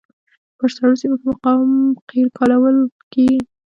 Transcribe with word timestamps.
په 0.57 0.65
سړو 0.75 0.93
سیمو 1.01 1.15
کې 1.19 1.25
مقاوم 1.31 1.71
قیر 2.09 2.27
کارول 2.37 2.77
کیږي 3.13 3.39